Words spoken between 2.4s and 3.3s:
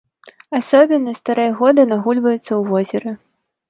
ў возеры.